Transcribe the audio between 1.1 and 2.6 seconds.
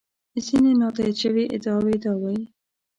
شوې ادعاوې دا وایي.